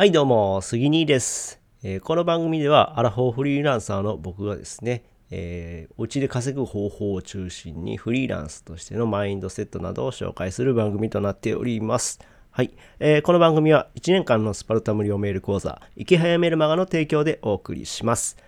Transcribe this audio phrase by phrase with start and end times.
[0.00, 12.18] はいどうも、杉兄です、えーこの番組ではアラフォーフリーランサーの僕がですね、えーお家で稼ぐ方法を中心にフリーランスとしてのマインドセットなどを紹介する番組となっております。
[12.50, 18.38] はい、えーこの番組は1年間のスパルタ無料メール講座、池早メルマガの提供でお送りします。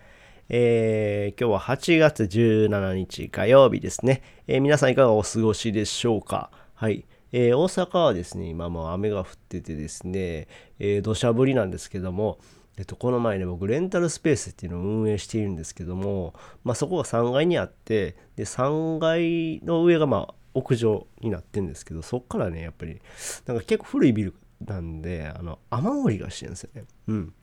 [0.48, 6.50] えー今日は8月17日火曜日ですね、え皆さんいかがお過ごしでしょうか？
[6.72, 7.04] はい。
[7.32, 12.38] えー大阪はですね、今もう雨が降っててですね、えー土砂降りなんですけども、
[12.78, 23.00] えっと、この前ね、僕、レンタルスペースっていうのを運営しているんですけども、まあ、そこが3階にあって、で、3階の上がまあ、屋上になってるんですけど、そっからね、やっぱり、
[23.46, 26.84] なんか結構古いビルなんで、あの、雨漏りがしてるんですよね。
[27.08, 27.34] うん。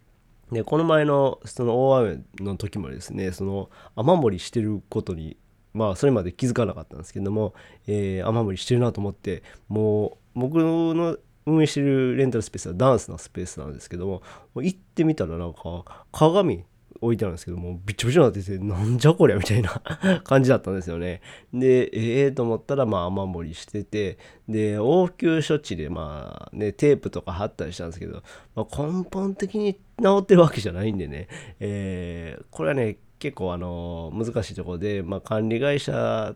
[0.52, 5.38] でこの前のその大雨の時もですねその雨漏りしてることに
[5.73, 7.54] まあそれまで気づかなかったんですけども、
[7.88, 14.22] えー雨漏りしてるなと思ってもう僕の運営してるレンタルスペースはダンスのスペースなんですけども
[14.55, 16.66] 行ってみたらなんか鏡
[17.02, 19.81] 置いてあるんですけどもびちょびちょになっててなんじゃこりゃみたいな
[20.23, 21.22] 感じだったんですよね。
[21.53, 24.17] でええー、と思ったらまあ雨漏りしてて
[24.48, 28.22] で応急処置でまあねテープとか貼ったりしたんですけど、
[28.56, 31.28] まあ、根本的に治ってるわけじゃないんでね、
[31.59, 36.36] えーこれはね結構あの難しいところで、まあ、管理会社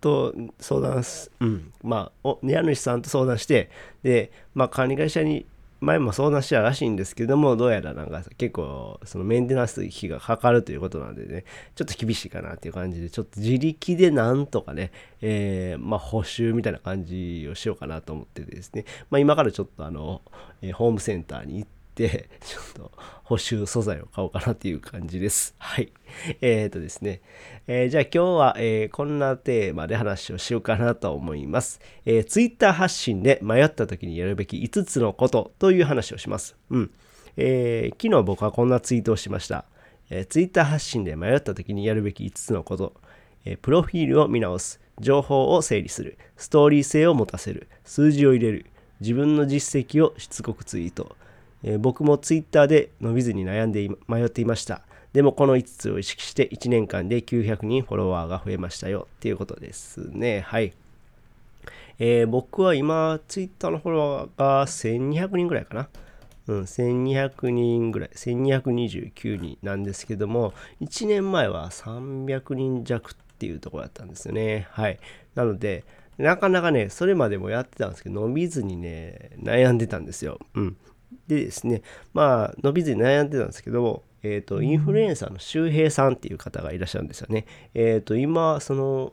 [0.00, 3.70] と相談す、うん、まあ、お家主さんと相談して、
[4.02, 5.46] で、まあ、管理会社に
[5.80, 20.22] 前も相談したらしいんですけども、どうやらなんか結構、そのメンテナンス費がかかるということなんでね、ちょっと厳しいかなっていう感じで、ちょっと自力でなんとかね、えーまあ、補修みたいな感じをしようかなと思っててですね、まあ、今からちょっとあの、
[20.62, 22.92] えーホームセンターに行って、で ちょっと
[23.24, 25.56] 補修素材を買おうかなっていう感じです。
[25.58, 25.92] はい。
[26.40, 27.20] えー、とですね。
[27.66, 31.80] えーじゃあ今日は、えーこんなテーマで話をしようかなと思います。
[32.06, 36.56] え、Twitter 発信で迷った時にやるべき5つのことという話をします。
[36.70, 36.90] うん。
[37.36, 39.64] え昨日僕はこんなツイートをしました。
[40.08, 42.94] え、Twitter 発信で迷った時にやるべき5つのこと。
[43.44, 44.80] えプロフィールを見直す。
[45.00, 46.16] 情報を整理する。
[46.36, 47.66] ストーリー性を持たせる。
[47.84, 48.66] 数字を入れる。
[49.00, 51.16] 自分の実績をしつこくツイート。
[51.62, 54.82] えー僕もツイッターで伸びずに悩んで迷っていました。
[55.12, 60.40] でもこの5つを意識して1年間で900人フォロワーが増えましたよっていうことですね。
[60.40, 60.72] はい。
[61.98, 65.88] えー僕は今ツイッターのフォロワーが1200人ぐらいかな。
[66.48, 74.66] うん、1200人ぐらい、1229人なんですけども、1年前は300人弱っていうところだったんですよね。
[74.70, 74.98] はい。
[75.34, 75.84] なので、
[76.16, 80.38] なかなかね、それまでもやってたんですけど、伸びずにね、悩んでたんですよ。
[80.54, 80.76] うん。
[81.28, 87.46] でですね、まあ、伸びずに悩んでたんですけど、えっ、と、インフルエンサーの周平さんっていう方がいらっしゃるんですよね。
[87.74, 89.12] えっ、と、今、その、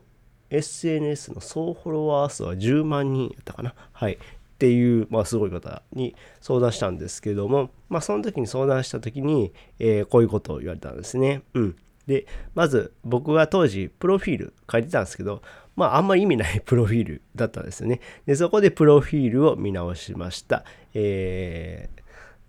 [0.50, 3.74] SNS の総フォロワー数は10万人やったかな。
[3.92, 4.14] はい。
[4.14, 4.18] っ
[4.58, 11.42] ていう、まあ、すごい方に相談したんですけども、まあ、その時に相談した時に、えーこういうことを言われたんですね。
[11.54, 11.76] うん。
[12.06, 15.42] で、まず僕は当時、プロフィール書いてたんですけど、
[15.74, 18.00] まあ、あんまり意味ないプロフィールだったんですよね。
[18.24, 20.64] で、そこでプロフィールを見直しました。
[20.94, 22.05] えー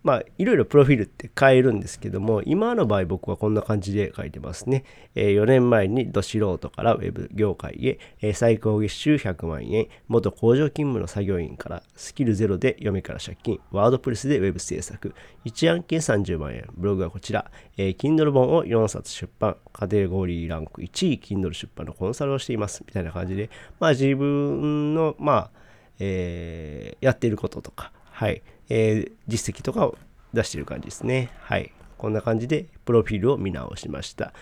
[0.08, 4.86] まあ、いろいろプロフィールって変えるんですけども、今の場合僕はこんな感じで書いてますね。
[5.16, 15.14] え4年前にど素人からウェブ業界へ、えー最高月収100万円、元工場勤務の作業員からスキルゼロで嫁から借金、ワードプレスでウェブ制作、
[15.44, 23.50] 一案件30万円、ブログはこちら、えー Kindle 本を4冊出版、カテゴリーランク1位、Kindle 出版のコンサルをしています、みたいな感じで、
[23.82, 25.52] まあ自分の、まあ、
[26.00, 29.98] えーやっていることとか、はい、えー実績とかを
[30.34, 31.30] 出してる感じですね。
[31.42, 31.72] はい。
[31.98, 34.34] こんな感じで、プロフィールを見直しました。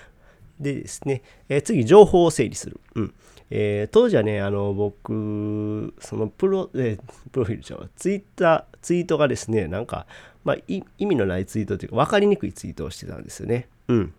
[0.60, 2.80] でですね、えー次、情報を整理する。
[2.96, 3.14] うん。
[3.50, 10.06] えー当時はね、あの、僕、そのプロ、えープロフィールちゃうわツイッター、ツイートがですね、なんか、
[10.44, 13.68] まあ、意味のないツイートというか、分かりにくいツイートをしてたんですよね。
[13.88, 14.14] うん。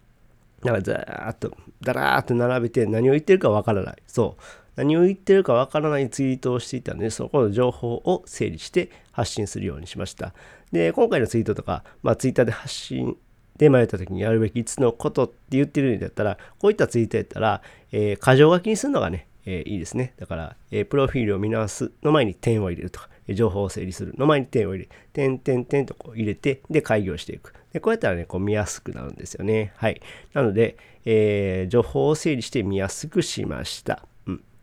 [0.62, 3.96] なんかざーっと、だらーっと並べて何を言ってるかわからない。
[4.06, 4.42] そう。
[4.76, 10.34] 何を言ってるかわからないツイートをしていたので、そこの情報を整理して発信するようにしました。
[10.70, 13.16] で、今回のツイートとか、まあ、ツイッターで発信
[13.56, 17.62] で迷った時にやるべき5つのことって言ってるんだったら、こういったツイートやったら、
[17.92, 20.12] えー箇条書きにするのがね、えーいいですね。
[20.18, 27.54] だから、えープロフィールを見直すの前に点を入れるとか、えー情報を整理するの前に点を入れ、点点点とこう入れて、で、開業していく。
[27.72, 29.72] で、こうやったらね、こう見やすくなるんですよね。
[29.76, 30.02] はい。
[30.34, 34.06] なので、えー情報を整理して見やすくしました。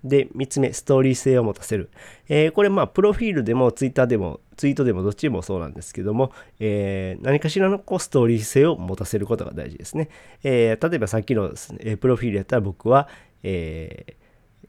[0.03, 1.89] で、3つ目、ストーリー性を持たせる。
[2.27, 10.09] えーこれ、まあ、プロフィールでも、ツイッターでも、ツイートでも、どっちもそうなんですけども、えー何かしらのこうストーリー性を持たせることが大事ですね。
[10.43, 13.07] えー例えばさっきのですね、えプロフィールやったら僕は、
[13.43, 14.13] えー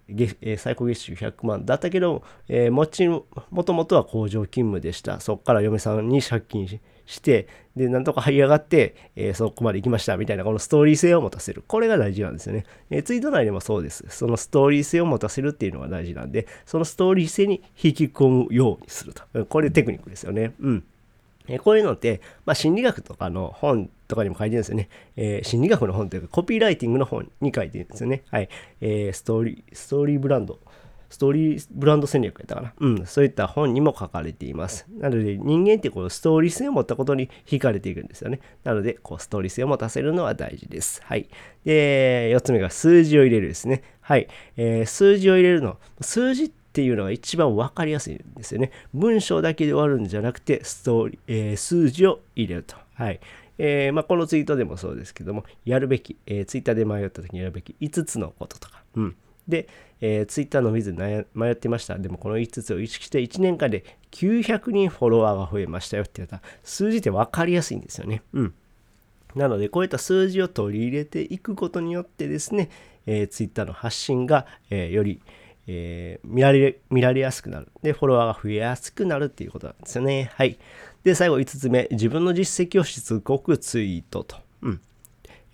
[0.07, 3.25] 月え最高月収100万だったけど、えーもちも
[3.65, 5.19] ともとは工場勤務でした。
[5.21, 20.85] そこから嫁さんに借金ししてでなんとか這い上がって、えー、そこまで行きましたみたいなこのストーリー性を持たせるこれが大事なんですよね、えー、ツイート内でもそうですそのストーリー性を持たせるっていうのが大事なんでそのストーリー性に引き込むようにするとこれテクニックですよねうん
[21.47, 24.89] えこういうのって、まあ、心理学とかの本とかにも書いてるんですよね。
[25.17, 28.23] えー、心理学の本というか、コピーライティングの本に書いてるんですよね。
[28.31, 28.49] はい。
[28.81, 30.59] えー、ストーリー、ストーリーブランド。
[31.15, 32.75] ストーリーブランド戦略やったかな。
[32.79, 33.07] うん。
[33.07, 34.87] そういった本にも書かれています。
[34.99, 38.41] なので、人間ってこのストーリー性を持ったことに惹かれていくんですよね。
[38.65, 41.01] なので、こう、ストーリー性を持たせるのは大事です。
[41.05, 41.29] はい。
[41.65, 43.83] で、4つ目が数字を入れるですね。
[44.01, 44.27] はい。
[44.57, 45.79] えー、数字を入れるの。
[46.01, 48.73] 数字ってっていうのが一番分かりやすいんですよね。
[48.93, 52.75] 文章だけで終わるんじゃなくて、ストーリー、えー、数字を入れると。
[52.95, 53.21] はい。
[53.59, 58.83] えー、まあ、このツイートでもそうですけども、やるべき、えー、ツイッターで迷った時にやるべき5つのこととか。
[58.97, 59.17] うん。
[59.49, 59.69] で、
[60.01, 61.99] えー、ツイッターの水迷ってました。
[61.99, 68.23] でもこの5つを意識して1年間で900人フォロワーが増えましたよって言ったら、数字って分かりやすいんですよね。
[68.33, 68.55] うん。
[69.35, 72.71] なので、こういった数字を取り入れていくことによってですね、
[73.07, 75.21] えー、ツイッターの発信が、えー、より、
[75.67, 77.69] えー、見られ、見られやすくなる。
[77.83, 80.31] で、フォロワーが増えやすくなるっていうことなんですよね。
[80.35, 80.59] はい。
[81.03, 84.37] で、最後5つ目、自分の実績をしつこくツイートと。
[84.63, 84.81] うん。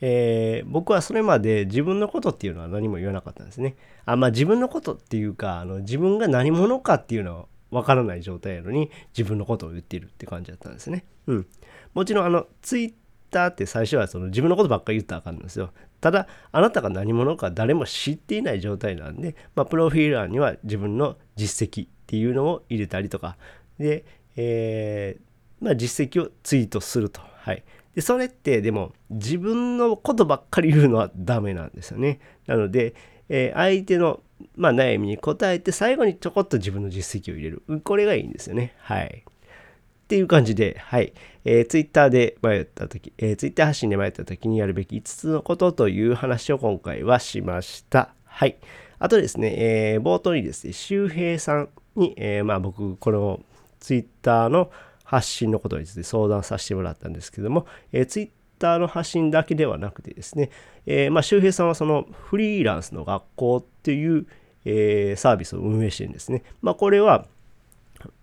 [0.00, 3.76] えー、僕はそれまで自分のことっていうのは何も言わなかったんですね。
[4.04, 11.04] あまあ自分のことっていうか、あの自分が何者かっていうのはわからない状態やのに自分のことを言っているって感じだったんですね。
[11.26, 11.46] うん。
[11.94, 12.92] もちろんあのツイッ
[13.30, 15.70] ターって最初はその自分のことばっかり言ったらあかんんですよ。
[16.00, 23.36] ただ、あなたが何者か誰も知っていない状態なんで、まあ、プロフィール欄には自分の実績っていうのを入れたりとか、
[23.78, 24.04] で、
[24.36, 27.20] えー、まあ、実績をツイートすると。
[27.20, 27.62] はい。
[27.94, 32.20] で、それってでも自分のことばっかり言うのはダメなんですよね。
[32.46, 32.94] なので、
[33.28, 34.20] えー、相手の、
[34.56, 37.62] まあ、悩みに答えて最後にちょこっと自分の実績を入れる。
[37.84, 38.74] これがいいんですよね。
[38.78, 39.24] はい。
[39.24, 41.12] っていう感じで、はい。
[41.44, 48.12] えー、ツイッターで迷った時、えー、ツイッター発信で迷った時にやるべき5つのことという話を今回はしました。
[48.24, 48.58] はい。
[48.98, 53.40] あとですね、えー、冒頭にですね、周平さんに、えー、まあ僕、この
[53.78, 54.70] ツイッターの
[55.10, 58.30] 発信のことについて相談させてもらったんですけども、えー、ツイッ
[58.60, 60.50] ターの発信だけではなくてですね、
[60.86, 64.26] えー、まあ周平さんはそのフリーランスの学校っていう、
[64.64, 66.44] えー、サービスを運営してるんですね。
[66.62, 67.26] まあこれは、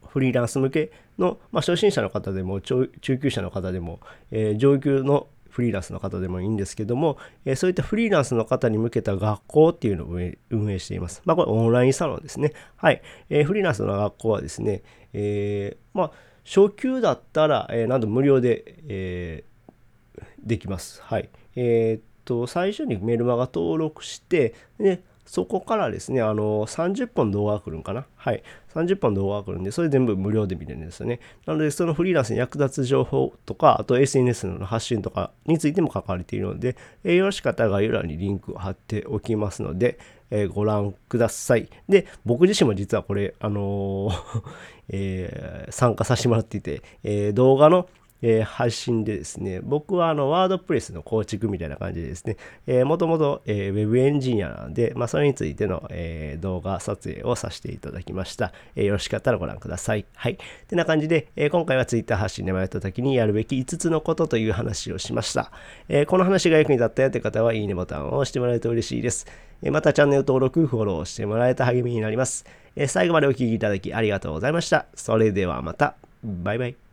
[0.07, 4.00] フリーランス向けの、まあ、初心者の方でも中級者の方でも、
[4.31, 10.07] えー、上級のフリーランスの方でもいいんですけども、えー、そういったフリーランスの方に向けた学校っていうのを
[10.50, 11.22] 運営しています。
[11.25, 12.54] まあ、これオンラインサロンですね。
[12.78, 13.01] はい。
[13.30, 16.12] えー、フリーランスの学校はですね、えー、まあ、
[16.47, 21.01] 初級だったら、えー、なんと無料で、えー、できます。
[21.03, 21.29] はい。
[21.57, 28.06] えー、っと、最初にメルマガ登録して、で、そこからですね、あの、30本動画が来るんかな？
[28.15, 28.44] はい。
[28.74, 31.19] 30本動画が来るんで、それ全部無料で見れるんですよね。
[31.45, 41.69] なので、そのフリーランスに役立つ情報とか、あと SNS の発信とかについても書かれているので、えー、よろしかったら概要欄にリンクを貼っておきますので、えー、ご覧ください。
[41.89, 44.44] で、僕自身も実はこれ、あのー
[44.89, 47.89] えー、参加させてもらっていて、え動画の
[48.21, 58.85] えー、配信でですね、僕はあのワードプレスの構築みたいな感じでですね、えー、もともと、えー、ウェブエンジニアなんで、まあ、それについての、えー、動画撮影をさせていただきました、えー。
[58.85, 60.05] よろしかったらご覧ください。
[60.15, 60.33] はい。
[60.33, 60.37] っ
[60.67, 65.51] てな感じで、えー、今回は Twitter 発信で迷った時にやるべき5つのことという話をしました。
[65.89, 69.27] えー、この話が役に立ったよという方は、いいねボタンを押してもらえると嬉しいです。
[69.62, 72.45] えー、またチャンネル登録、フォローしてもらえた励みになります。
[72.75, 74.86] えー、最後までお聴きいただきありがとうございました。
[74.95, 75.95] それではまた。
[76.24, 76.87] バイバイ。